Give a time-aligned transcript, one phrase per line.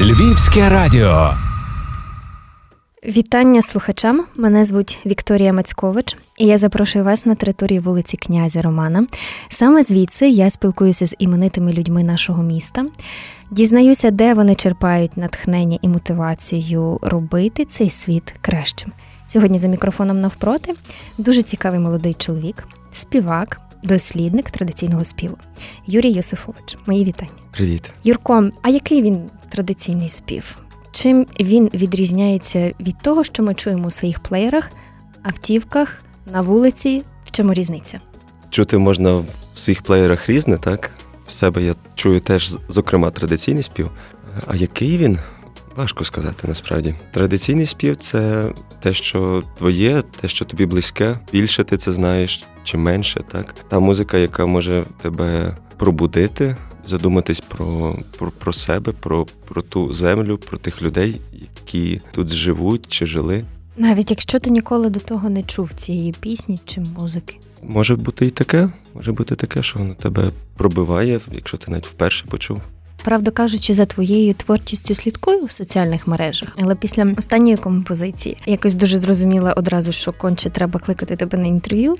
[0.00, 1.34] Львівське радіо.
[3.06, 4.24] Вітання слухачам.
[4.36, 9.06] Мене звуть Вікторія Мацькович, і я запрошую вас на територію вулиці князя Романа.
[9.48, 12.86] Саме звідси я спілкуюся з іменитими людьми нашого міста.
[13.50, 18.92] Дізнаюся, де вони черпають натхнення і мотивацію робити цей світ кращим.
[19.26, 20.74] Сьогодні за мікрофоном навпроти
[21.18, 25.38] дуже цікавий молодий чоловік, співак, дослідник традиційного співу
[25.86, 26.76] Юрій Йосифович.
[26.86, 27.32] Мої вітання.
[27.50, 28.50] Привіт, Юрко.
[28.62, 30.58] А який він традиційний спів?
[30.92, 34.70] Чим він відрізняється від того, що ми чуємо у своїх плеєрах,
[35.22, 35.98] автівках,
[36.32, 37.02] на вулиці?
[37.24, 38.00] В чому різниця?
[38.50, 40.90] Чути можна в своїх плеєрах різне, так?
[41.26, 43.90] В себе я чую теж, зокрема, традиційний спів.
[44.46, 45.18] А який він?
[45.76, 46.94] Важко сказати насправді.
[47.12, 48.44] Традиційний спів це
[48.80, 51.16] те, що твоє, те, що тобі близьке.
[51.32, 53.54] Більше ти це знаєш чи менше, так?
[53.68, 60.38] Та музика, яка може тебе пробудити, задуматись про про, про себе, про, про ту землю,
[60.38, 63.44] про тих людей, які тут живуть чи жили.
[63.76, 67.36] Навіть якщо ти ніколи до того не чув цієї пісні чи музики.
[67.62, 72.26] Може бути і таке, може бути таке, що воно тебе пробиває, якщо ти навіть вперше
[72.26, 72.60] почув.
[73.04, 78.98] Правду кажучи, за твоєю творчістю слідкую у соціальних мережах, але після останньої композиції якось дуже
[78.98, 81.94] зрозуміла одразу, що конче треба кликати тебе на інтерв'ю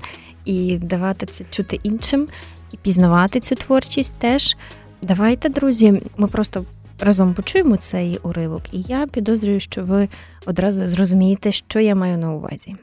[0.45, 2.28] і давати це чути іншим,
[2.73, 4.56] і пізнавати цю творчість теж.
[5.03, 6.65] Давайте, друзі, ми просто
[7.01, 10.09] разом почуємо цей уривок, і я підозрюю, що ви
[10.47, 12.77] одразу зрозумієте, що я маю на увазі.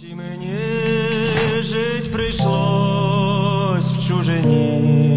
[0.00, 0.58] Чи мені
[1.60, 5.11] жить прийшлось в чужині,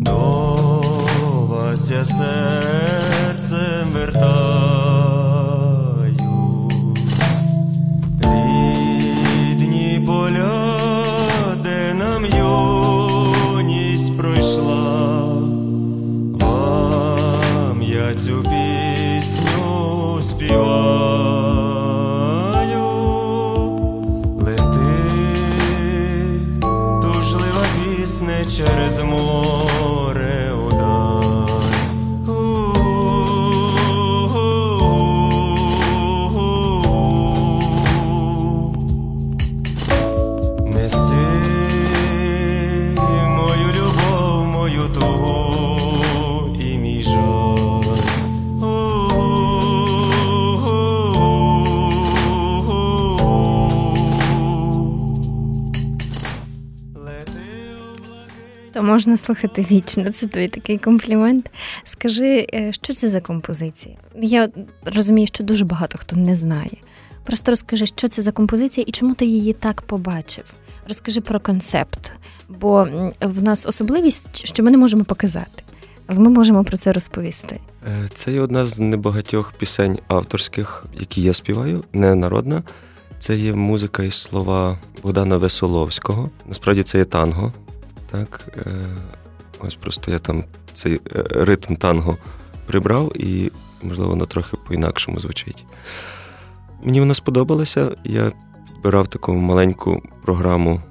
[0.00, 0.80] до
[1.46, 4.69] вас я серцем вертаюсь,
[58.72, 60.10] То можна слухати вічно.
[60.10, 61.50] Це тобі такий комплімент.
[61.84, 63.96] Скажи, е, що це за композиція?
[64.22, 64.48] Я
[64.84, 66.70] розумію, що дуже багато хто не знає.
[67.24, 70.44] Просто розкажи, що це за композиція і чому ти її так побачив.
[70.88, 72.12] Розкажи про концепт,
[72.48, 72.88] бо
[73.20, 75.62] в нас особливість, що ми не можемо показати,
[76.06, 77.60] але ми можемо про це розповісти.
[77.86, 82.62] Е, Це є одна з небагатьох пісень авторських, які я співаю, не народна.
[83.18, 86.30] Це є музика і слова Богдана Весоловського.
[86.46, 87.52] Насправді це є танго.
[88.10, 88.84] Так, е,
[89.60, 91.00] ось просто я там цей е,
[91.30, 92.16] ритм танго
[92.66, 95.64] прибрав, і, можливо, воно трохи по-інакшому звучить.
[96.82, 97.90] Мені вона сподобалася.
[98.04, 98.32] Я
[98.66, 100.82] підбирав таку маленьку програму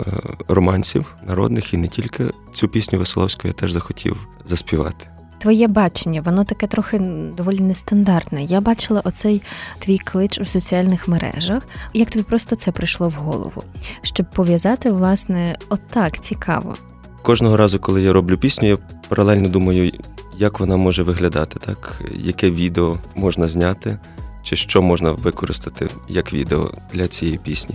[0.00, 0.02] е,
[0.48, 2.24] романсів народних і не тільки.
[2.52, 5.13] Цю пісню Веселовського я теж захотів заспівати.
[5.44, 6.98] Твоє бачення, воно таке трохи
[7.36, 8.44] доволі нестандартне.
[8.44, 9.42] Я бачила оцей
[9.78, 11.62] твій клич у соціальних мережах.
[11.94, 13.62] Як тобі просто це прийшло в голову?
[14.02, 16.76] Щоб пов'язати, власне, отак цікаво.
[17.22, 18.78] Кожного разу, коли я роблю пісню, я
[19.08, 19.92] паралельно думаю,
[20.38, 23.98] як вона може виглядати, так, яке відео можна зняти,
[24.42, 27.74] чи що можна використати як відео для цієї пісні.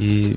[0.00, 0.36] І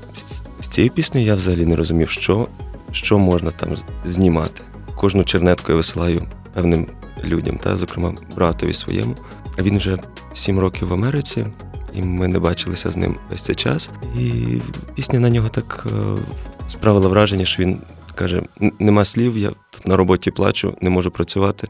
[0.60, 2.48] з цією піснею я взагалі не розумів, що,
[2.92, 4.62] що можна там знімати.
[5.00, 6.86] Кожну чернетку я висилаю певним
[7.24, 9.16] людям, та, зокрема, братові своєму.
[9.58, 9.98] А він вже
[10.34, 11.46] сім років в Америці,
[11.94, 13.90] і ми не бачилися з ним весь цей час.
[14.18, 14.58] І
[14.94, 16.16] пісня на нього так е,
[16.68, 17.78] справила враження, що він
[18.14, 18.42] каже:
[18.78, 21.68] нема слів, я тут на роботі плачу, не можу працювати.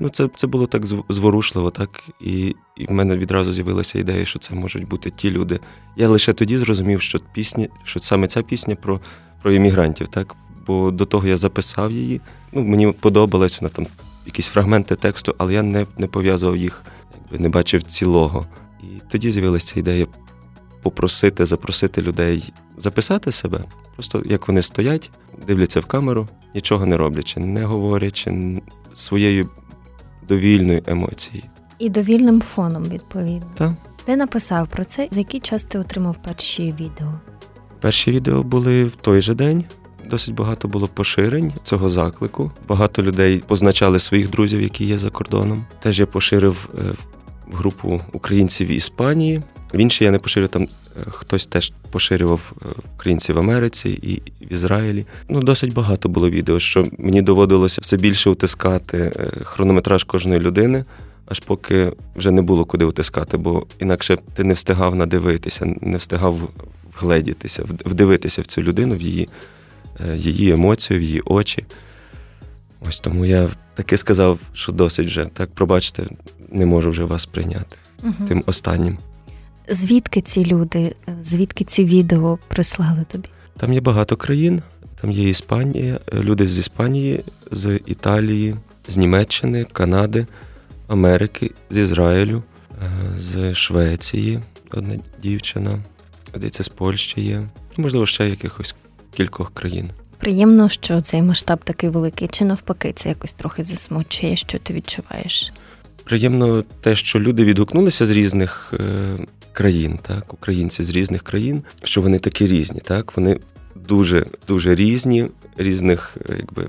[0.00, 4.24] Ну, це, це було так зв- зворушливо, так і, і в мене відразу з'явилася ідея,
[4.24, 5.60] що це можуть бути ті люди.
[5.96, 9.00] Я лише тоді зрозумів, що пісня, що саме ця пісня про,
[9.42, 10.36] про іммігрантів, так.
[10.68, 12.20] Бо до того я записав її.
[12.52, 13.86] Ну, мені подобалось вона там
[14.26, 16.84] якісь фрагменти тексту, але я не, не пов'язував їх,
[17.22, 18.46] якби не бачив цілого.
[18.82, 20.06] І тоді з'явилася ідея
[20.82, 25.10] попросити, запросити людей записати себе, просто як вони стоять,
[25.46, 28.60] дивляться в камеру, нічого не роблячи, не говорячи
[28.94, 29.48] своєю
[30.28, 31.48] довільною емоцією.
[31.78, 33.50] І довільним фоном, відповідно.
[33.54, 33.72] Так.
[34.04, 37.12] Ти написав про це, за який час ти отримав перші відео?
[37.80, 39.64] Перші відео були в той же день,
[40.08, 42.50] досить багато було поширень цього заклику.
[42.68, 45.64] Багато людей позначали своїх друзів, які є за кордоном.
[45.82, 46.80] Теж я поширив е,
[47.52, 49.42] групу українців в Іспанії.
[49.74, 50.62] В іншій я не поширив там.
[50.62, 50.68] е,
[51.08, 52.66] Хтось теж поширював е,
[52.96, 55.06] українців в Америці і в Ізраїлі.
[55.28, 59.12] Ну, досить багато було відео, що мені доводилося все більше утискати
[59.42, 60.84] хронометраж кожної людини,
[61.28, 66.48] аж поки вже не було куди утискати, бо інакше ти не встигав надивитися, не встигав
[67.00, 69.28] вгледітися, вдивитися в цю людину, в її,
[70.14, 71.64] її емоцію, в її очі.
[72.88, 75.24] Ось тому я таки сказав, що досить вже.
[75.24, 76.06] Так, пробачте,
[76.52, 77.76] не можу вже вас прийняти.
[78.02, 78.26] Мгм.
[78.28, 78.98] Тим останнім.
[79.68, 83.28] Звідки ці люди, звідки ці відео прислали тобі?
[83.56, 84.62] Там є багато країн.
[85.00, 88.54] Там є Іспанія, е, люди з Іспанії, з Італії,
[88.88, 90.26] з Німеччини, Канади,
[90.86, 92.42] Америки, з Ізраїлю,
[92.82, 94.40] е, з Швеції
[94.72, 95.78] одна дівчина,
[96.34, 97.42] здається, з Польщі є.
[97.76, 98.74] Можливо, ще якихось
[99.14, 99.90] кількох країн.
[100.18, 105.52] Приємно, що цей масштаб такий великий, чи навпаки, це якось трохи засмучує, що ти відчуваєш?
[106.04, 109.18] Приємно те, що люди відгукнулися з різних е,
[109.52, 113.40] країн, так, українці з різних країн, що вони такі різні, так, вони
[113.74, 116.68] дуже дуже різні, різних е, якби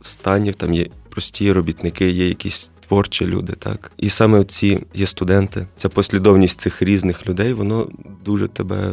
[0.00, 0.54] станів.
[0.54, 3.92] Там є прості робітники, є якісь творчі люди, так.
[3.96, 5.66] І саме ці є студенти.
[5.76, 7.88] Ця послідовність цих різних людей, воно
[8.24, 8.92] дуже тебе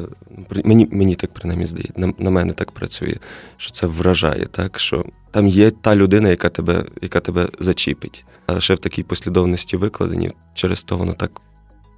[0.64, 3.16] мені, мені так принаймні здається, на, на мене так працює,
[3.58, 8.26] що це вражає, так що там є та людина, яка тебе, яка тебе зачіпить.
[8.46, 11.42] А ще в такій послідовності викладені, через то воно так,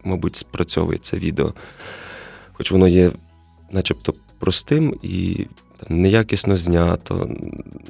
[0.04, 1.54] мабуть, спрацьовує це відео.
[2.54, 3.12] Хоч воно є
[3.72, 5.48] начебто простим і
[5.78, 7.30] там, неякісно знято,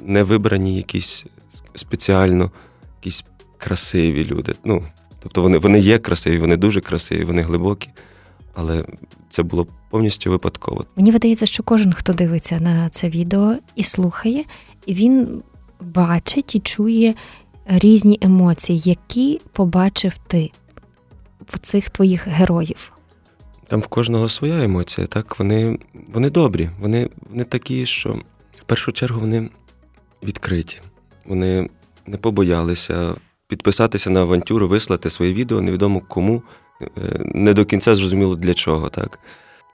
[0.02, 1.26] не вибрані якісь
[1.74, 2.50] спеціально
[2.96, 3.24] якісь
[3.58, 4.54] красиві люди.
[4.64, 4.84] Ну,
[5.22, 7.88] тобто вони, вони є красиві, вони дуже красиві, вони глибокі,
[8.54, 8.84] але
[9.28, 10.84] це було повністю випадково.
[10.96, 14.44] Мені видається, що кожен, хто дивиться на це відео і слухає,
[14.88, 15.42] він
[15.80, 17.14] бачить і чує
[17.66, 20.50] різні емоції, які побачив ти
[21.48, 22.92] в цих твоїх героїв.
[23.68, 28.12] Там в кожного своя емоція, так вони, вони добрі, вони, вони такі, що
[28.50, 29.48] в першу чергу вони
[30.22, 30.78] відкриті.
[31.24, 31.68] Вони
[32.06, 33.14] не побоялися
[33.48, 36.42] підписатися на авантюру, вислати своє відео, невідомо кому,
[36.80, 36.86] е,
[37.34, 38.88] не до кінця зрозуміло для чого.
[38.88, 39.18] Так?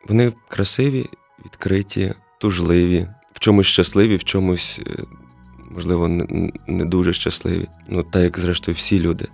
[0.08, 1.06] Вони красиві,
[1.44, 5.02] відкриті, тужливі, в чомусь щасливі, в чомусь, е,
[5.70, 6.08] можливо,
[6.66, 7.68] не, дуже щасливі.
[7.88, 9.28] Ну, так як зрештою всі люди.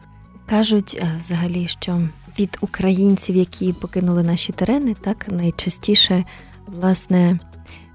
[0.47, 2.01] Кажуть е, взагалі, що
[2.39, 6.25] від українців, які покинули наші терени, так найчастіше
[6.67, 7.39] власне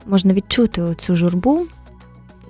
[0.05, 1.67] можна відчути цю журбу,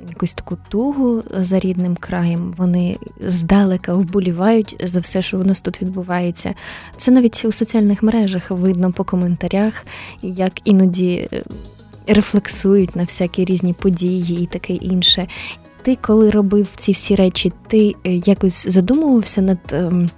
[0.09, 2.53] якусь таку тугу за рідним краєм.
[2.57, 6.53] Вони здалека вболівають за все, що у нас тут відбувається.
[6.97, 9.85] Це навіть у соціальних мережах видно по коментарях,
[10.21, 11.43] як іноді е,
[12.07, 15.27] рефлексують на всякі різні події і таке інше.
[15.81, 20.09] Ти, коли робив ці всі речі, ти е, якось задумувався над, ем,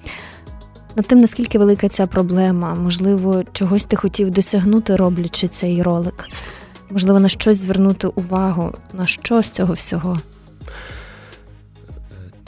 [0.96, 2.76] над тим, наскільки велика ця проблема?
[2.76, 6.26] Можливо, чогось ти хотів досягнути, роблячи цей ролик?
[6.90, 10.20] Можливо, на щось звернути увагу, на що з цього всього?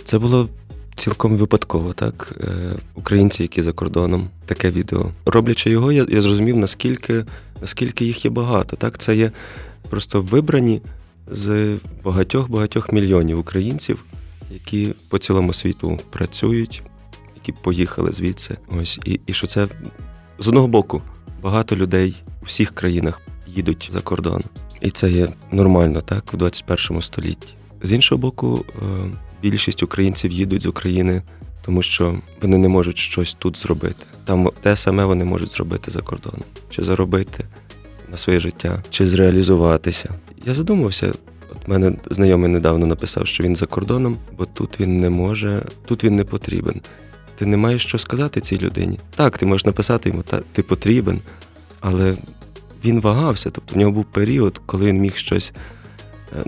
[0.03, 0.49] Це було
[0.95, 2.35] цілком випадково, так?
[2.41, 5.11] Е, Українці, які за кордоном, таке відео.
[5.25, 7.25] Роблячи його, я, я зрозумів, наскільки,
[7.61, 8.75] наскільки їх є багато.
[8.75, 8.97] Так?
[8.97, 9.31] Це є
[9.89, 10.81] просто вибрані
[11.31, 14.05] з багатьох-багатьох мільйонів українців,
[14.51, 16.83] які по цілому світу працюють,
[17.35, 18.57] які поїхали звідси.
[18.81, 19.67] Ось, і, і що це
[20.39, 21.01] з одного боку
[21.41, 23.21] багато людей у всіх країнах
[23.57, 24.43] їдуть за кордон.
[24.81, 27.53] І це є нормально, так, в 21 столітті.
[27.81, 28.85] З іншого боку, е,
[29.41, 31.21] більшість українців їдуть з України,
[31.65, 34.05] тому що вони не можуть щось тут зробити.
[34.25, 37.43] Там те саме вони можуть зробити за кордоном, чи заробити
[38.11, 40.13] на своє життя, чи зреалізуватися.
[40.45, 41.13] Я задумався.
[41.51, 46.03] От мене знайомий недавно написав, що він за кордоном, бо тут він не може, тут
[46.03, 46.81] він не потрібен.
[47.35, 48.99] Ти не маєш що сказати цій людині.
[49.15, 51.19] Так, ти можеш написати йому, та ти потрібен,
[51.81, 52.15] але
[52.85, 53.49] він вагався.
[53.49, 55.53] Тобто в нього був період, коли він міг щось,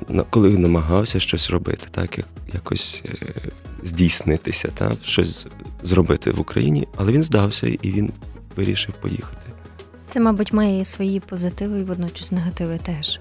[0.09, 3.33] е, коли він намагався щось робити, так як якось е,
[3.83, 5.47] здійснитися, так, щось
[5.83, 8.11] зробити в Україні, але він здався і він
[8.55, 9.37] вирішив поїхати.
[10.07, 13.19] Це, мабуть, має і свої позитиви і водночас негативи теж.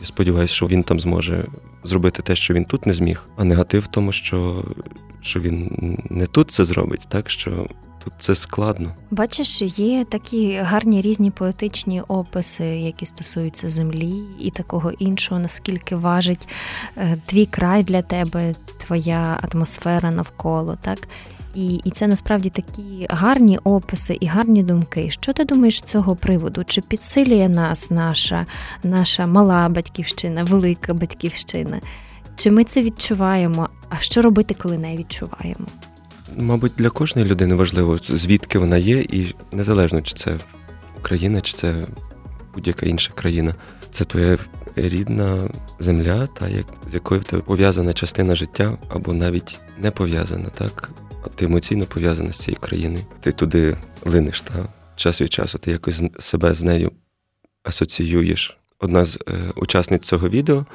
[0.00, 1.46] Я сподіваюся, що він там зможе
[1.84, 4.64] зробити те, що він тут не зміг, а негатив в тому, що,
[5.20, 5.70] що він
[6.10, 7.68] не тут це зробить, так що
[8.04, 8.94] тут це складно.
[9.10, 16.48] Бачиш, є такі гарні різні поетичні описи, які стосуються землі і такого іншого, наскільки важить
[16.96, 18.54] е, твій край для тебе,
[18.86, 20.98] твоя атмосфера навколо, так?
[21.54, 25.10] І і це насправді такі гарні описи і гарні думки.
[25.10, 26.64] Що ти думаєш з цього приводу?
[26.64, 28.46] Чи підсилює нас наша,
[28.82, 31.80] наша мала батьківщина, велика батьківщина?
[32.36, 33.68] Чи ми це відчуваємо?
[33.88, 35.66] А що робити, коли не відчуваємо?
[36.36, 40.38] Мабуть, для кожної людини важливо, звідки вона є, і незалежно, чи це
[40.98, 41.86] Україна, чи це
[42.54, 43.54] будь-яка інша країна.
[43.90, 44.38] Це твоя
[44.76, 45.48] рідна
[45.78, 50.90] земля, та як з якою в тебе пов'язана частина життя, або навіть не пов'язана, так?
[51.24, 53.04] А ти емоційно пов'язана з цією країною.
[53.20, 56.92] Ти туди линеш, та час від часу ти якось себе з нею
[57.62, 58.58] асоціюєш.
[58.78, 60.66] Одна з е, учасниць цього відео,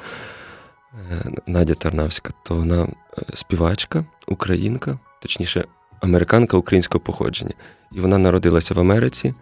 [1.10, 5.64] е, Надя Тарнавська, то вона е, співачка, українка, точніше,
[6.00, 7.52] американка українського походження.
[7.92, 9.34] І вона народилася в Америці,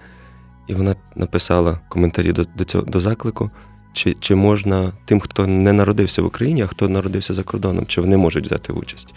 [0.66, 3.50] і вона написала коментарі до до, цього до заклику,
[3.92, 8.00] чи чи можна тим, хто не народився в Україні, а хто народився за кордоном, чи
[8.00, 9.14] вони можуть взяти участь.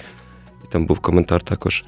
[0.63, 1.83] І там був коментар також,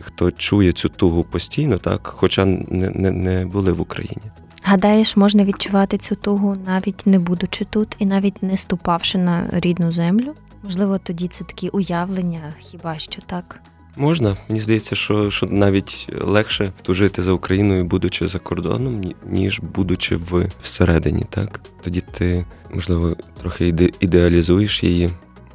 [0.00, 4.22] хто чує цю тугу постійно, так, хоча не, не, не були в Україні.
[4.62, 9.92] Гадаєш, можна відчувати цю тугу, навіть не будучи тут, і навіть не ступавши на рідну
[9.92, 10.34] землю?
[10.62, 13.60] Можливо, тоді це такі уявлення, хіба що так?
[13.96, 14.36] Можна.
[14.48, 20.48] Мені здається, що що навіть легше тужити за Україною, будучи за кордоном, ніж будучи в
[20.62, 21.26] всередині.
[21.30, 25.10] Так тоді ти, можливо, трохи іде, ідеалізуєш її.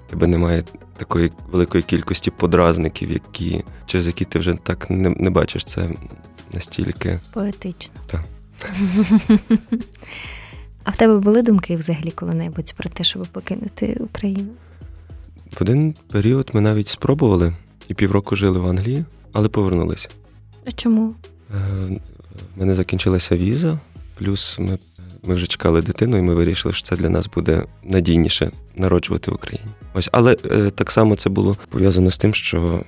[0.09, 0.63] Тебе немає
[0.97, 5.63] такої великої кількості подразників, які через які ти вже так не, не бачиш.
[5.63, 5.89] Це
[6.53, 7.95] настільки поетично.
[8.07, 8.23] Так.
[10.83, 14.51] А в тебе були думки взагалі коли-небудь про те, щоб покинути Україну?
[15.51, 17.53] В один період ми навіть спробували
[17.91, 20.09] і півроку жили в Англії, але повернулися.
[20.65, 21.15] А чому?
[21.55, 21.99] Е,
[22.55, 23.79] в мене закінчилася віза,
[24.17, 24.77] плюс ми
[25.23, 29.33] ми вже чекали дитину, і ми вирішили, що це для нас буде надійніше народжувати в
[29.33, 29.67] Україні.
[29.93, 32.83] Ось, але е, так само це було пов'язано з тим, що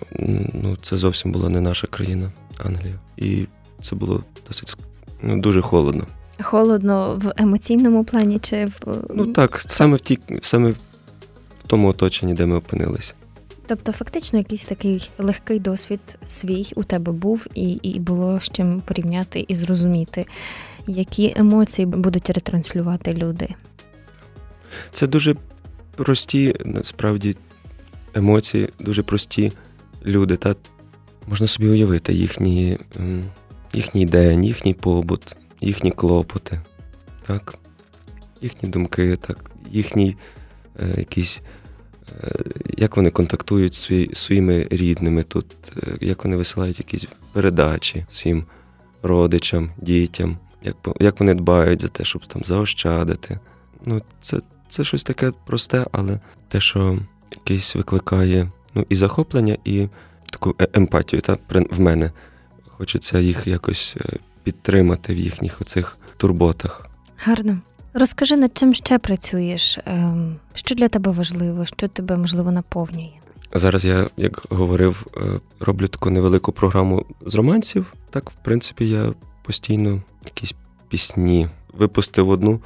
[0.54, 2.32] ну, це зовсім була не наша країна,
[2.66, 2.96] Англія.
[3.18, 3.48] І
[3.82, 4.78] це було досить
[5.22, 6.08] ну, дуже холодно.
[6.42, 10.76] Холодно в емоційному плані чи в ну так, саме в ті, саме в
[11.68, 13.14] тому оточенні, де ми опинилися.
[13.68, 18.82] Тобто, фактично, якийсь такий легкий досвід свій у тебе був, і і було з чим
[18.82, 20.26] порівняти і зрозуміти,
[20.88, 23.50] які емоції будуть ретранслювати люди.
[24.92, 25.36] Це дуже
[25.96, 27.36] прості, насправді,
[28.14, 29.52] емоції, дуже прості
[30.06, 30.38] люди.
[30.38, 30.56] Та
[31.28, 32.78] Можна собі уявити їхні,
[33.74, 36.62] їхній день, їхній побут, їхні клопоти,
[37.28, 37.56] так?
[38.42, 40.16] їхні думки, так, їхній
[40.80, 41.42] е, якийсь
[42.78, 45.46] як вони контактують зі своїми рідними тут,
[45.84, 48.46] е, як вони висилають якісь передачі своїм
[49.04, 53.40] родичам, дітям, як як вони дбають за те, щоб там заощадити.
[53.86, 57.00] Ну, Це це щось таке просте, але те, що
[57.32, 59.88] якийсь викликає ну, і захоплення, і
[60.32, 61.38] таку е, емпатію та,
[61.72, 62.12] в мене.
[62.68, 66.88] Хочеться їх якось е, підтримати в їхніх оцих турботах.
[67.18, 67.58] Гарно.
[67.94, 69.80] Розкажи, над чим ще працюєш?
[69.86, 73.10] Ем, що для тебе важливо, що тебе можливо наповнює?
[73.54, 77.94] Зараз я, як говорив, е, роблю таку невелику програму з романсів.
[78.10, 80.56] Так, в принципі, я постійно якісь
[80.90, 82.60] пісні випустив одну.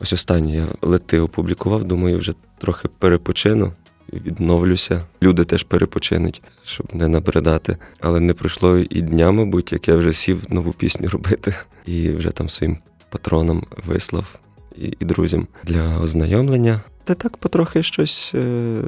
[0.00, 3.72] Ось останнє я лети опублікував, думаю, вже трохи перепочину,
[4.12, 5.02] відновлюся.
[5.22, 7.76] Люди теж перепочинуть, щоб не набридати.
[8.00, 11.54] Але не пройшло і дня, мабуть, як я вже сів нову пісню робити,
[11.86, 12.78] і вже там своїм
[13.10, 14.38] патронам вислав
[14.76, 16.80] і, і друзям для ознайомлення.
[17.04, 18.82] Та так потрохи щось е,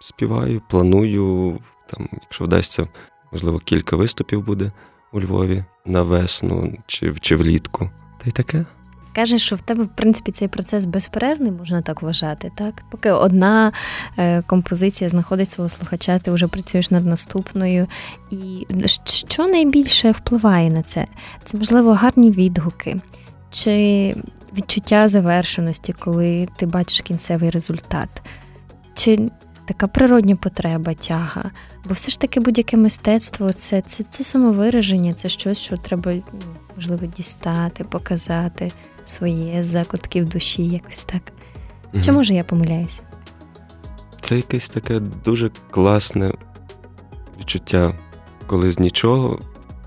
[0.00, 1.58] співаю, планую.
[1.90, 2.88] Там, якщо вдасться,
[3.32, 4.72] можливо, кілька виступів буде
[5.12, 7.90] у Львові на весну чи, чи влітку.
[8.22, 8.64] Та й таке.
[9.14, 12.82] Кажеш, що в тебе, в принципі, цей процес безперервний, можна так вважати, так?
[12.90, 13.72] Поки одна
[14.18, 17.86] е, композиція знаходить свого слухача, ти вже працюєш над наступною.
[18.30, 18.66] І
[19.04, 21.06] що найбільше впливає на це?
[21.44, 22.96] Це, можливо, гарні відгуки,
[23.52, 24.14] чи
[24.56, 28.22] відчуття завершеності, коли ти бачиш кінцевий результат,
[28.94, 29.30] чи
[29.68, 31.50] така природня потреба, тяга.
[31.84, 36.22] Бо все ж таки будь-яке мистецтво це це, це самовираження, це щось, що треба, ну,
[36.76, 41.22] можливо, дістати, показати своє закутків душі, якось так.
[41.94, 42.02] Угу.
[42.02, 43.02] Чи може я помиляюся?
[44.20, 46.32] Це якесь таке дуже класне
[47.38, 47.94] відчуття,
[48.46, 49.40] коли з нічого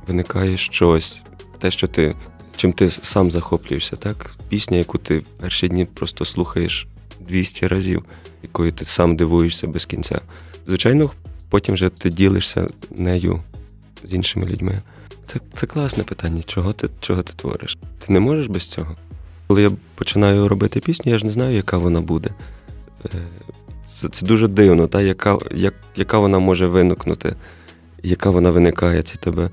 [0.07, 1.21] виникає щось,
[1.59, 2.15] те, що ти
[2.55, 4.31] чим ти сам захоплюєшся, так?
[4.49, 6.87] Пісня, яку ти в перші дні просто слухаєш
[7.19, 8.05] 200 разів,
[8.43, 10.21] якою ти сам дивуєшся без кінця.
[10.67, 11.11] Звичайно,
[11.49, 13.41] потім вже ти ділишся нею
[14.03, 14.81] з іншими людьми.
[15.27, 17.77] Це це класне питання, чого ти чого ти твориш.
[18.05, 18.95] Ти не можеш без цього.
[19.47, 22.29] Коли я починаю робити пісню, я ж не знаю, яка вона буде.
[23.05, 23.09] Е,
[23.85, 27.35] це це дуже дивно, та, яка як, яка вона може виникнути.
[28.03, 29.49] яка вона виникає, це тебе.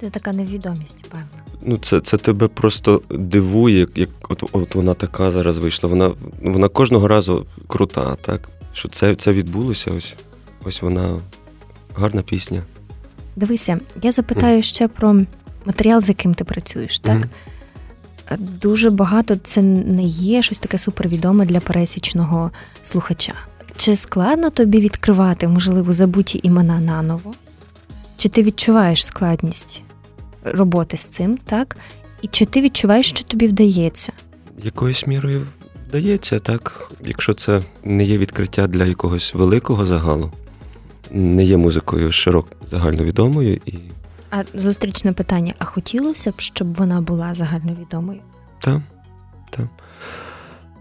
[0.00, 1.47] Це така невідомість, певно.
[1.62, 5.88] Ну, це це тебе просто дивує, як от от вона така зараз вийшла.
[5.88, 6.12] Вона
[6.42, 8.48] вона кожного разу крута, так?
[8.72, 10.14] Що це це відбулося, ось
[10.64, 11.20] ось вона
[11.94, 12.62] гарна пісня.
[13.36, 14.62] Дивися, я запитаю mm.
[14.62, 15.20] ще про
[15.64, 17.16] матеріал, з яким ти працюєш, так?
[17.16, 17.26] Mm.
[18.38, 22.50] Дуже багато це не є щось таке супервідоме для пересічного
[22.82, 23.34] слухача.
[23.76, 27.34] Чи складно тобі відкривати, можливо, забуті імена наново?
[28.16, 29.82] Чи ти відчуваєш складність
[30.52, 31.76] роботи з цим, так?
[32.22, 34.12] І чи ти відчуваєш, що тобі вдається?
[34.62, 35.46] Якоюсь мірою
[35.88, 36.90] вдається, так.
[37.04, 40.32] Якщо це не є відкриття для якогось великого загалу,
[41.10, 43.78] не є музикою широко загальновідомою і.
[44.30, 48.20] А зустрічне питання: а хотілося б, щоб вона була загальновідомою?
[48.60, 48.80] Так,
[49.50, 49.66] так.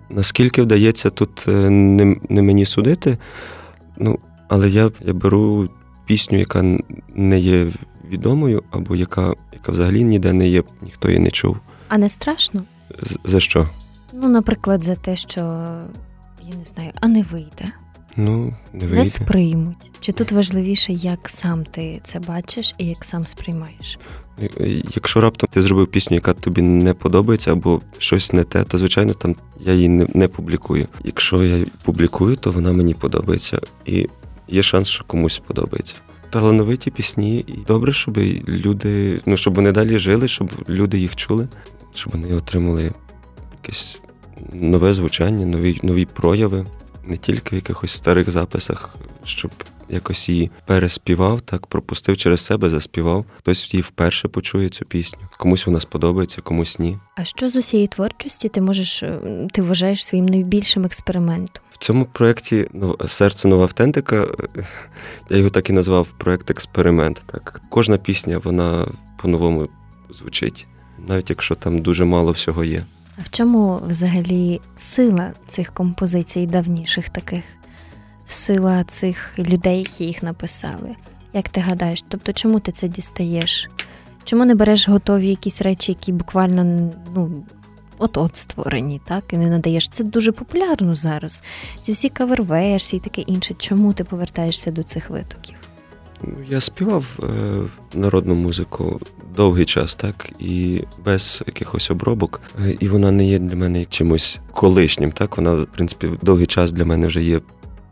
[0.10, 3.18] Наскільки вдається тут е, не не мені судити,
[3.98, 5.70] ну, але я я беру
[6.06, 6.80] пісню, яка
[7.16, 7.68] не є
[8.10, 11.58] відомою, або яка яка взагалі ніде не є, ніхто її не чув.
[11.88, 12.64] А не страшно?
[13.24, 13.70] За що?
[14.14, 15.40] Ну, наприклад, за те, що
[16.44, 17.72] я не знаю, а не вийде.
[18.18, 18.96] Ну, не вийде.
[18.96, 19.92] Не сприймуть.
[20.00, 24.00] Чи тут важливіше, як сам ти це бачиш і як сам сприймаєш?
[24.96, 29.14] Якщо раптом ти зробив пісню, яка тобі не подобається, або щось не те, то звичайно
[29.14, 30.88] там я її не, не публікую.
[31.04, 34.08] Якщо я публікую, то вона мені подобається, і
[34.48, 35.96] є шанс, що комусь подобається.
[36.29, 38.17] Талановиті пісні, і добре, щоб
[38.48, 41.48] люди, ну щоб вони далі жили, щоб люди їх чули,
[41.93, 42.91] щоб вони отримали
[43.53, 44.00] якесь
[44.53, 46.65] нове звучання, нові нові прояви,
[47.03, 49.51] не тільки в якихось старих записах, щоб
[49.89, 53.25] якось її переспівав, так пропустив через себе, заспівав.
[53.38, 55.19] Хтось її вперше почує цю пісню.
[55.38, 56.98] Комусь вона сподобається, комусь ні.
[57.15, 59.19] А що з усієї творчості ти можеш е,
[59.53, 61.63] ти вважаєш своїм найбільшим експериментом?
[61.79, 62.69] В цьому проєкті
[63.07, 64.27] серце нова автентика.
[65.29, 67.22] Я його так і назвав проєкт експеримент.
[67.25, 68.88] Так, кожна пісня вона
[69.22, 69.69] по-новому
[70.19, 70.67] звучить,
[71.07, 72.84] навіть якщо там дуже мало всього є.
[73.17, 77.43] А в чому взагалі сила цих композицій давніших таких?
[78.25, 80.96] Сила цих людей, які їх написали?
[81.33, 82.01] Як ти гадаєш?
[82.07, 83.70] Тобто, чому ти це дістаєш?
[84.24, 87.46] Чому не береш готові якісь речі, які буквально ну,
[87.98, 89.24] от-от створені, так?
[89.33, 89.90] І не надаєш?
[89.90, 91.44] Це дуже популярно зараз.
[91.81, 93.55] Ці всі кавер-версії, таке інше.
[93.57, 95.55] Чому ти повертаєшся до цих витоків?
[96.50, 97.27] Я співав е,
[97.94, 99.00] народну музику
[99.36, 102.42] довгий час, так і без якихось обробок.
[102.66, 105.12] Е, і вона не є для мене чимось колишнім.
[105.12, 107.42] Так вона, в принципі, довгий час для мене вже є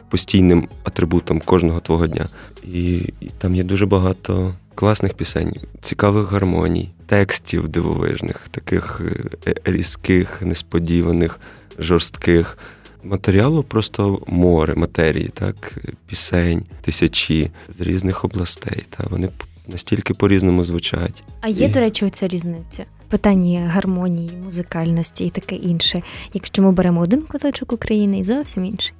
[0.09, 2.29] постійним атрибутом кожного твого дня.
[2.63, 9.01] І, і там є дуже багато класних пісень, цікавих гармоній, текстів дивовижних, таких
[9.47, 11.39] е, різких, несподіваних,
[11.79, 12.57] жорстких
[13.03, 18.83] матеріалу просто море матерії, так, пісень, тисячі з різних областей.
[18.89, 19.29] Та вони
[19.67, 21.23] настільки по-різному звучать.
[21.41, 21.69] А є, і...
[21.69, 22.85] до речі, оця різниця?
[23.09, 26.01] Питання гармонії, музикальності і таке інше.
[26.33, 28.93] Якщо ми беремо один куточок України і зовсім інший.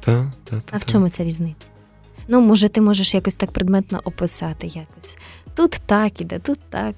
[0.00, 1.71] Так, так, А в чому ця різниця?
[2.32, 5.18] Ну, може, ти можеш якось так предметно описати якось.
[5.54, 6.94] Тут так іде, тут так.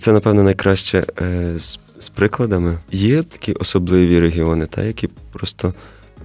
[0.00, 2.78] Це, напевно, найкраще е, з, з прикладами.
[2.92, 5.74] Є такі особливі регіони, та, які просто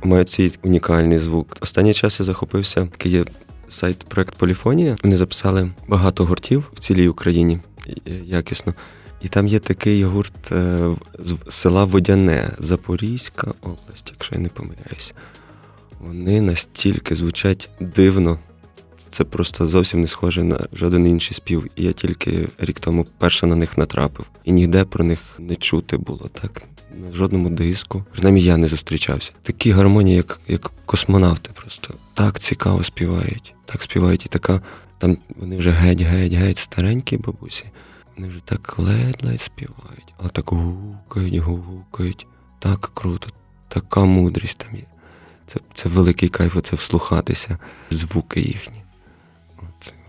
[0.03, 1.57] мають свій унікальний звук.
[1.61, 3.25] Останній час я захопився, такий є
[3.67, 4.95] сайт проект Поліфонія.
[5.03, 7.59] Вони записали багато гуртів в цілій Україні
[8.23, 8.73] якісно.
[9.21, 10.79] І там є такий гурт е,
[11.19, 15.13] з села Водяне, Запорізька область, якщо я не помиляюся.
[15.99, 18.39] Вони настільки звучать дивно.
[19.09, 21.67] Це просто зовсім не схоже на жоден інший спів.
[21.75, 24.25] І я тільки рік тому перше на них натрапив.
[24.43, 26.63] І ніде про них не чути було так
[27.07, 28.03] на жодному диску.
[28.11, 29.31] Принаймні я не зустрічався.
[29.43, 33.53] Такі гармонії, як як космонавти, просто так цікаво співають.
[33.65, 34.61] Так співають і така.
[34.97, 37.65] Там вони вже геть-геть-геть старенькі бабусі.
[38.15, 42.27] Вони вже так ледь-ледь співають, але так гукають, гукають.
[42.59, 43.27] Так круто,
[43.67, 44.83] така мудрість там є.
[45.47, 47.57] Це це великий кайф, це вслухатися,
[47.89, 48.82] звуки їхні.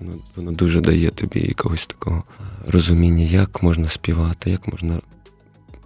[0.00, 2.24] Воно воно дуже дає тобі якогось такого
[2.66, 5.00] розуміння, як можна співати, як можна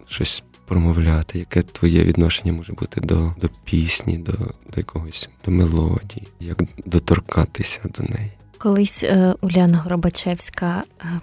[0.06, 6.28] щось промовляти, яке твоє відношення може бути до до пісні, до до якогось до мелодії,
[6.40, 8.30] як доторкатися до неї.
[8.58, 11.20] Колись е, Уляна Горбачевська е,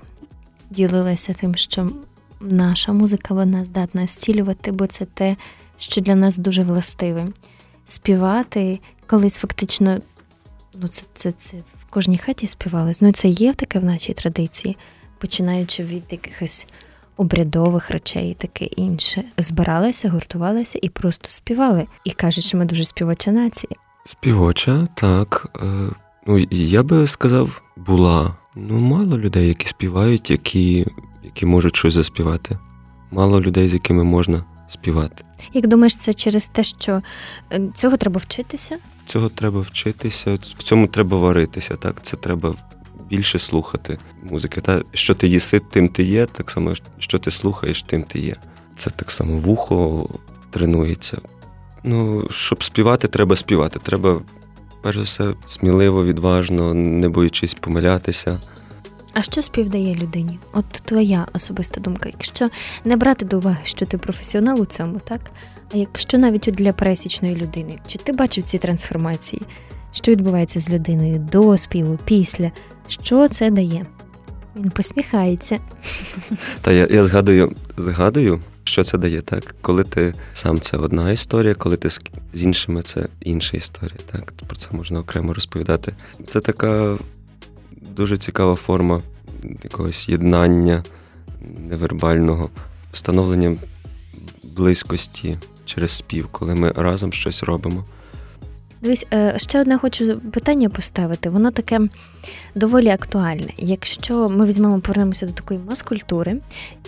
[0.69, 1.91] ділилася тим, що
[2.41, 5.35] наша музика вона здатна зцілювати, бо це те,
[5.77, 7.27] що для нас дуже властиве.
[7.85, 9.99] Співати колись фактично,
[10.81, 13.01] ну це це, це в кожній хаті співалось.
[13.01, 14.77] Ну це є таке в нашій традиції,
[15.17, 16.67] починаючи від якихось
[17.17, 19.23] обрядових речей, і таке інше.
[19.37, 21.85] Збиралися, гуртувалися і просто співали.
[22.03, 23.71] І кажуть, що ми дуже співоча нація.
[24.05, 25.47] Співоча, так.
[25.61, 25.65] Е,
[26.27, 30.85] ну, я би сказав, була Ну, мало людей, які співають, які,
[31.23, 32.57] які можуть щось заспівати.
[33.11, 35.23] Мало людей, з якими можна співати.
[35.53, 37.01] Як думаєш, це через те, що
[37.51, 38.77] е, цього треба вчитися?
[39.05, 41.95] Цього треба вчитися, в цьому треба варитися, так?
[42.01, 42.55] Це треба
[43.09, 44.61] більше слухати музики.
[44.61, 48.35] Та що ти їси, тим ти є, так само, що ти слухаєш, тим ти є.
[48.75, 50.09] Це так само вухо
[50.51, 51.17] тренується.
[51.83, 53.79] Ну, щоб співати, треба співати.
[53.83, 54.21] Треба,
[54.81, 58.39] перш за все, сміливо, відважно, не боючись помилятися.
[59.13, 60.39] А що спів дає людині?
[60.53, 62.09] От твоя особиста думка.
[62.09, 62.49] Якщо
[62.85, 65.21] не брати до уваги, що ти професіонал у цьому, так?
[65.73, 69.41] А якщо навіть для пересічної людини, чи ти бачив ці трансформації?
[69.91, 72.51] Що відбувається з людиною до співу, після?
[72.87, 73.85] Що це дає?
[74.55, 75.59] Він посміхається.
[76.61, 79.55] Та я, я згадую, згадую, що це дає, так?
[79.61, 81.99] Коли ти сам це одна історія, коли ти з,
[82.33, 83.99] іншими це інша історія.
[84.11, 84.33] Так?
[84.47, 85.93] Про це можна окремо розповідати.
[86.27, 86.97] Це така
[87.95, 89.01] дуже цікава форма
[89.63, 90.83] якогось єднання
[91.69, 92.49] невербального,
[92.91, 93.57] встановлення
[94.43, 97.83] близькості через спів, коли ми разом щось робимо.
[98.81, 101.29] Дивись, е, ще одне хочу питання поставити.
[101.29, 101.79] Воно таке
[102.55, 103.49] доволі актуальне.
[103.57, 106.37] Якщо ми візьмемо, повернемося до такої мас-культури,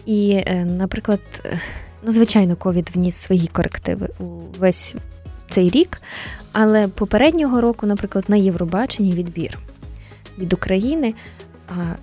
[0.06, 1.60] і, е, наприклад, е,
[2.04, 4.26] ну, звичайно, ковід вніс свої корективи у
[4.60, 4.96] весь
[5.50, 6.02] цей рік,
[6.52, 9.60] але попереднього року, наприклад, на Євробаченні відбір
[10.38, 11.13] від України.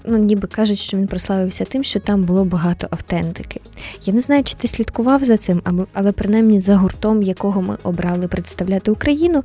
[0.04, 3.60] Ну, ніби кажуть, що він прославився тим, що там було багато автентики.
[4.04, 8.28] Я не знаю, чи ти слідкував за цим, але принаймні за гуртом, якого ми обрали
[8.28, 9.44] представляти Україну,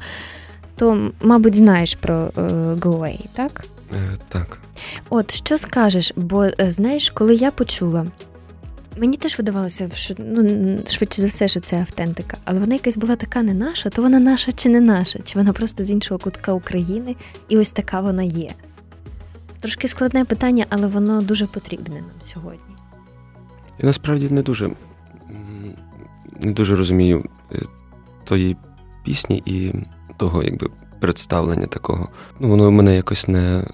[0.76, 2.42] то, мабуть, знаєш про е,
[2.74, 3.66] Go Away, так?
[3.94, 4.58] Е, Так.
[5.10, 6.14] От що скажеш?
[6.16, 8.06] Бо е, знаєш, коли я почула,
[8.98, 13.16] мені теж видавалося, що ну швидше за все, що це автентика, але вона якась була
[13.16, 16.54] така не наша, то вона наша чи не наша, чи вона просто з іншого кутка
[16.54, 17.16] України,
[17.50, 18.50] і ось така вона є.
[19.60, 22.76] Трошки складне питання, але воно дуже потрібне нам сьогодні.
[23.80, 24.72] Я насправді не дуже
[26.42, 27.62] не дуже розумію е,
[28.24, 28.58] тої
[29.04, 29.74] пісні і
[30.18, 30.70] того якби
[31.00, 32.10] представлення такого.
[32.40, 33.66] Ну, воно в мене якось не,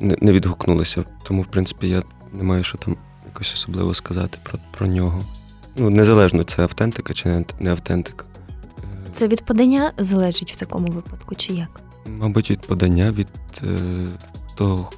[0.00, 1.04] не не, відгукнулося.
[1.22, 2.02] Тому, в принципі, я
[2.32, 5.22] не маю що там якось особливо сказати про про нього.
[5.76, 8.24] Ну, незалежно, це автентика чи не автентика.
[8.78, 11.80] Е, це від подання залежить в такому випадку, чи як?
[12.06, 13.28] Мабуть, від подання, від
[13.64, 13.78] е,
[14.54, 14.92] того,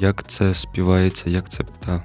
[0.00, 2.02] як це співається, як це та,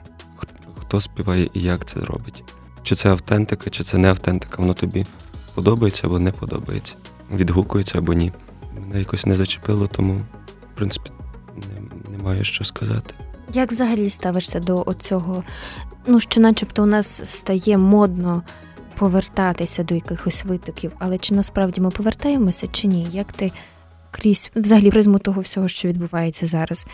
[0.79, 2.43] хто співає і як це робить.
[2.83, 5.05] Чи це автентика, чи це не автентика, воно тобі
[5.55, 6.95] подобається або не подобається,
[7.35, 8.31] відгукується або ні.
[8.79, 10.21] Мене якось не зачепило, тому,
[10.73, 11.11] в принципі,
[11.55, 13.13] не, немає що сказати.
[13.53, 15.43] Як взагалі ставишся до оцього,
[16.07, 18.43] ну що, начебто, у нас стає модно
[18.97, 23.07] повертатися до якихось витоків, але чи насправді ми повертаємося, чи ні?
[23.11, 23.51] Як ти
[24.11, 26.87] крізь взагалі призму того всього, що відбувається зараз?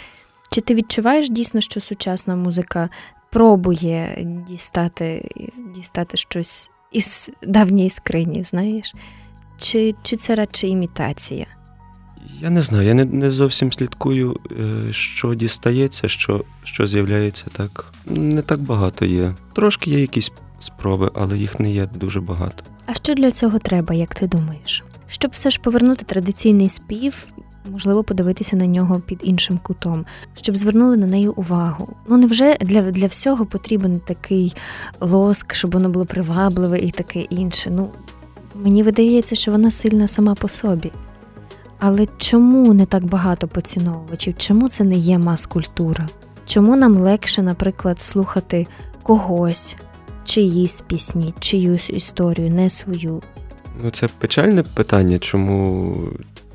[0.50, 2.90] Чи ти відчуваєш дійсно, що сучасна музика
[3.32, 5.30] пробує дістати
[5.76, 8.94] дістати щось із давньої скрині, знаєш?
[9.58, 11.46] Чи чи це радше імітація?
[12.40, 17.94] Я не знаю, я не не зовсім слідкую, е, що дістається, що що з'являється так.
[18.06, 19.36] Не так багато є.
[19.56, 22.64] Трошки є якісь спроби, але їх не є дуже багато.
[22.86, 24.84] А що для цього треба, як ти думаєш?
[25.08, 27.28] Щоб все ж повернути традиційний спів,
[27.72, 30.06] можливо, подивитися на нього під іншим кутом,
[30.42, 31.90] щоб звернули на неї увагу.
[32.08, 34.56] Ну невже для для всього потрібен такий
[35.00, 37.70] лоск, щоб воно було привабливе і таке інше?
[37.70, 37.90] Ну
[38.56, 40.92] мені видається, що вона сильна сама по собі.
[41.80, 44.36] Але чому не так багато поціновувачів?
[44.38, 46.10] Чому це не є мас-культура?
[46.46, 48.68] Чому нам легше, наприклад, слухати
[49.04, 49.78] когось,
[50.24, 53.22] чиїсь пісні, чиюсь історію, не свою?
[53.84, 55.96] Ну, це печальне питання, чому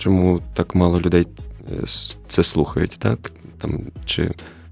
[0.02, 1.26] чому так мало людей
[1.72, 1.84] е,
[2.26, 3.32] це слухають, так?
[3.58, 4.22] Там, Чи,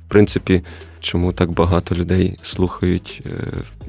[0.06, 0.62] в принципі,
[1.00, 3.30] чому так багато людей слухають е,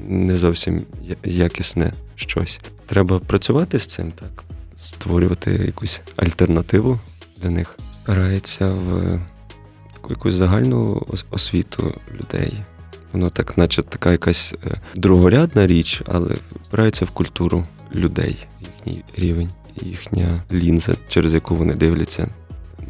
[0.06, 0.86] не зовсім
[1.24, 2.60] якісне щось.
[2.86, 4.44] Треба працювати з цим, так,
[4.76, 6.98] створювати якусь альтернативу
[7.36, 7.78] для них.
[8.02, 9.20] Спирається в
[9.92, 12.62] таку якусь загальну освіту людей.
[13.12, 19.50] Воно так, наче така якась е, другорядна річ, але впирається в культуру людей, їхній рівень
[19.76, 22.28] їхня лінза, через яку вони дивляться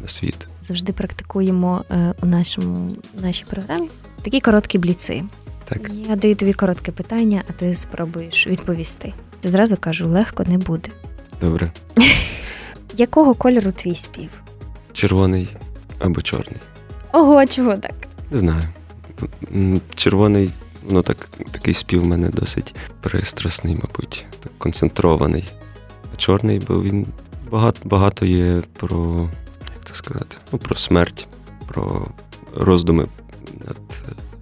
[0.01, 0.47] на світ.
[0.61, 2.91] Завжди практикуємо е, у нашому
[3.21, 3.89] нашій програмі
[4.21, 5.23] такі короткі бліци.
[5.65, 5.91] Так.
[6.09, 9.13] Я даю тобі коротке питання, а ти спробуєш відповісти.
[9.43, 10.89] Я зразу кажу, легко не буде.
[11.41, 11.71] Добре.
[12.95, 14.29] Якого кольору твій спів?
[14.93, 15.57] Червоний
[15.99, 16.59] або чорний.
[17.11, 17.93] Ого, чого так?
[18.31, 18.63] Не знаю.
[19.95, 20.51] Червоний,
[20.83, 25.51] воно так, такий спів в мене досить пристрасний, мабуть, так концентрований
[26.23, 27.05] чорний, бо він
[27.51, 29.29] багато багато є про,
[29.75, 31.27] як це сказати, ну, про смерть,
[31.67, 32.07] про
[32.55, 33.07] роздуми
[33.67, 33.77] над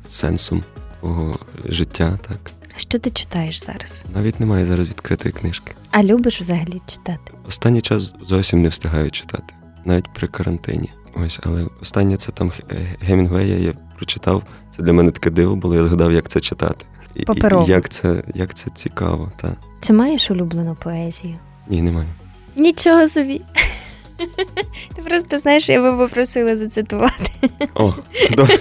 [0.07, 0.63] сенсом
[0.99, 2.19] твого життя.
[2.27, 4.05] Так Що ти читаєш зараз?
[4.15, 5.71] навіть немає зараз відкритої книжки.
[5.91, 7.31] А любиш взагалі читати?
[7.47, 9.53] Останній час зовсім не встигаю читати,
[9.85, 10.89] навіть при карантині.
[11.15, 14.43] Ось, але останнє це там Ге- Гемінгуея я прочитав.
[14.77, 16.85] Це для мене таке диво було, я згадав, як це читати.
[17.15, 21.37] І, і як це, як це цікаво, та Чи маєш улюблену поезію?
[21.67, 22.07] Ні, немає.
[22.55, 23.41] Нічого собі.
[24.95, 27.31] Ти просто знаєш, я би попросила зацитувати.
[27.75, 27.93] О,
[28.31, 28.59] добре,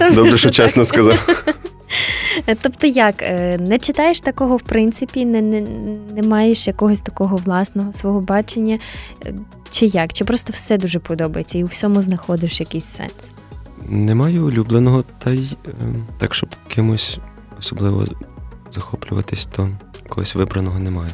[0.14, 1.44] добре, що чесно сказав.
[2.62, 5.60] Тобто як, е, не читаєш такого, в принципі, не, не,
[6.14, 8.78] не маєш якогось такого власного свого бачення,
[9.26, 9.34] Е,
[9.70, 10.12] чи як?
[10.12, 13.32] Чи просто все дуже подобається і у всьому знаходиш якийсь сенс?
[13.88, 15.72] Немає улюбленого, та й е,
[16.18, 17.18] так, щоб кимось
[17.58, 18.06] особливо
[18.70, 19.68] захоплюватись, то
[20.08, 21.10] когось вибраного немає.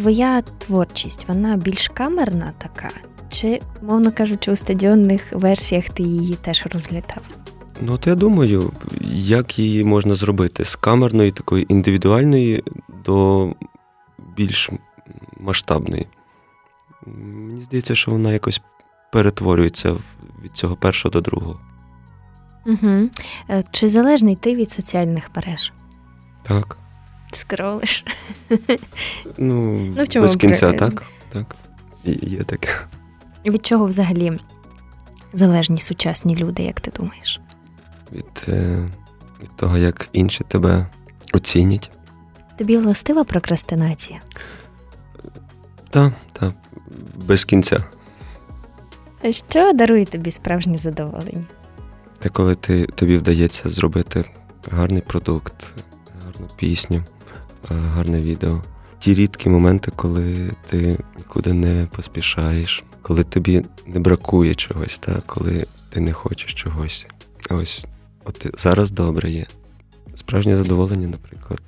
[0.00, 2.90] Твоя творчість, вона більш камерна така?
[3.30, 7.22] Чи, мовно кажучи, у стадіонних версіях ти її теж розглядав?
[7.80, 8.72] Ну, от я думаю,
[9.12, 12.64] як її можна зробити з камерної, такої індивідуальної
[13.04, 13.48] до
[14.36, 14.70] більш
[15.40, 16.06] масштабної.
[17.06, 18.62] Мені здається, що вона якось
[19.12, 19.96] перетворюється
[20.44, 21.60] від цього першого до другого.
[22.66, 23.10] Угу.
[23.70, 25.72] Чи залежний ти від соціальних мереж?
[26.42, 26.79] Так.
[27.32, 28.04] Скролиш?
[29.38, 31.02] Ну, Ну, в чому без кінця, при- так?
[31.32, 31.56] Так.
[32.04, 32.68] І є таке.
[33.46, 34.32] Від чого взагалі
[35.32, 37.40] залежні сучасні люди, як ти думаєш?
[38.12, 38.88] Від, е,
[39.42, 40.86] від того, як інші тебе
[41.32, 41.90] оцінять.
[42.56, 44.20] Тобі властива прокрастинація?
[45.90, 46.52] Так, так.
[47.16, 47.84] Без кінця.
[49.22, 51.44] А Що дарує тобі справжнє задоволення?
[52.18, 54.24] Те, коли ти, тобі вдається зробити
[54.70, 55.54] гарний продукт,
[56.26, 57.04] гарну пісню,
[57.68, 58.62] гарне відео.
[58.98, 65.66] Ті рідкі моменти, коли ти нікуди не поспішаєш, коли тобі не бракує чогось, та коли
[65.90, 67.06] ти не хочеш чогось.
[67.50, 67.86] Ось,
[68.24, 69.46] от зараз добре є.
[70.14, 71.60] Справжнє задоволення, наприклад,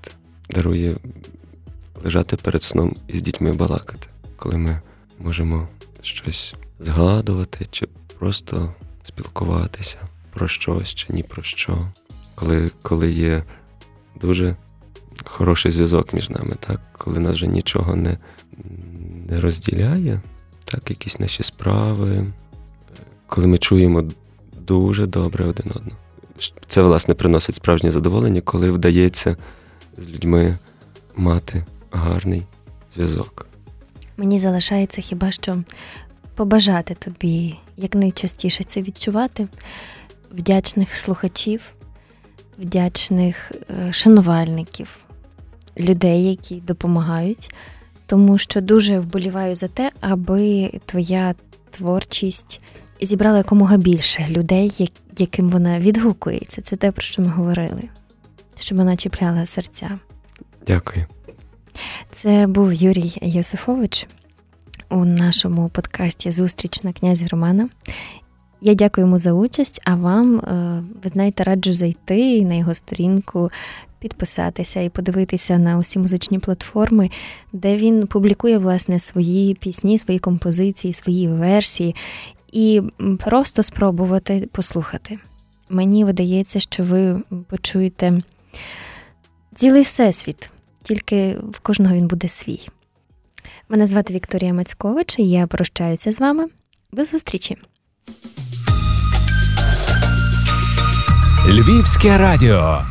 [0.51, 0.97] дарує
[2.05, 4.81] лежати перед сном і з дітьми балакати, коли ми
[5.19, 5.69] можемо
[6.03, 9.99] щось згадувати чи просто спілкуватися
[10.31, 11.89] про щось чи ні про що.
[12.35, 13.45] Коли, коли є
[14.21, 14.57] дуже
[15.25, 16.81] хороший зв'язок між нами, так?
[16.99, 18.19] коли нас вже нічого не,
[19.29, 20.21] не розділяє,
[20.65, 22.27] так, якісь наші справи,
[23.27, 24.05] коли ми чуємо
[24.67, 25.99] дуже добре один одного.
[26.69, 29.37] Це, власне, приносить справжнє задоволення, коли вдається
[29.97, 30.59] з людьми
[31.17, 32.43] мати гарний
[32.95, 33.47] зв'язок.
[34.17, 35.63] Мені залишається хіба що
[36.35, 39.49] побажати тобі якнайчастіше це відчувати,
[40.33, 41.73] вдячних слухачів,
[42.59, 45.05] вдячних е, шанувальників,
[45.79, 47.55] людей, які допомагають,
[48.07, 51.35] тому що дуже вболіваю за те, аби твоя
[51.71, 52.61] творчість
[53.01, 56.63] зібрала якомога більше людей, яким вона відгукується.
[56.63, 57.83] Це те, про що ми говорили,
[58.59, 59.99] щоб вона чіпляла серця.
[60.67, 61.07] Дякую.
[62.11, 64.07] Це був Юрій Йосифович
[64.91, 67.69] у нашому подкасті Зустріч на князі Романа.
[68.65, 73.51] Я дякую йому за участь, а вам, е, ви знаєте, раджу зайти на його сторінку,
[73.99, 77.11] підписатися і подивитися на усі музичні платформи,
[77.53, 81.95] де він публікує власне свої пісні, свої композиції, свої версії,
[82.53, 82.83] і
[83.19, 85.19] просто спробувати послухати.
[85.69, 88.23] Мені видається, що ви почуєте
[89.55, 90.51] цілий всесвіт
[90.83, 92.69] тільки в кожного він буде свій.
[93.69, 96.49] Мене звати Вікторія Мацькович, і я прощаюся з вами.
[96.93, 97.57] До зустрічі!
[101.49, 102.83] Львівське радіо.